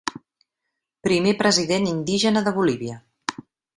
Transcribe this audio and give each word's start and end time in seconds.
Primer 1.07 1.33
president 1.43 1.87
indígena 1.93 2.43
de 2.49 2.55
Bolívia. 2.57 2.99